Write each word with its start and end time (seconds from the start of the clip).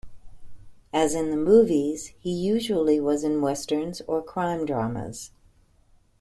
As 0.91 1.13
in 1.13 1.29
the 1.29 1.37
movies, 1.37 2.07
he 2.19 2.31
usually 2.31 2.99
was 2.99 3.23
in 3.23 3.39
westerns 3.39 4.01
or 4.07 4.23
crime 4.23 4.65
dramas. 4.65 5.29